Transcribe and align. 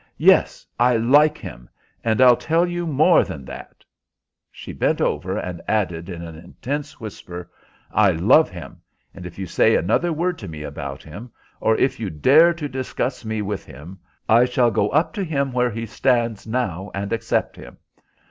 "Yes, 0.17 0.65
I 0.79 0.97
like 0.97 1.37
him, 1.37 1.69
and 2.03 2.21
I'll 2.21 2.35
tell 2.35 2.65
you 2.65 2.87
more 2.87 3.23
than 3.23 3.45
that;" 3.45 3.83
she 4.49 4.73
bent 4.73 4.99
over 4.99 5.37
and 5.37 5.61
added 5.67 6.09
in 6.09 6.23
an 6.23 6.33
intense 6.35 6.99
whisper, 6.99 7.51
"I 7.91 8.09
love 8.09 8.49
him, 8.49 8.81
and 9.13 9.27
if 9.27 9.37
you 9.37 9.45
say 9.45 9.75
another 9.75 10.11
word 10.11 10.39
to 10.39 10.47
me 10.47 10.63
about 10.63 11.03
him, 11.03 11.31
or 11.59 11.75
if 11.77 11.99
you 11.99 12.09
dare 12.09 12.51
to 12.51 12.67
discuss 12.67 13.23
me 13.23 13.43
with 13.43 13.63
him, 13.63 13.99
I 14.27 14.45
shall 14.45 14.71
go 14.71 14.89
up 14.89 15.13
to 15.13 15.23
him 15.23 15.51
where 15.51 15.69
he 15.69 15.85
stands 15.85 16.47
now 16.47 16.89
and 16.95 17.13
accept 17.13 17.55
him. 17.55 17.77